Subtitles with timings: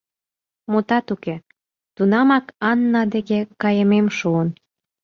[0.71, 1.35] Мутат уке,
[1.95, 4.49] тунамак Анна деке кайымем шуын.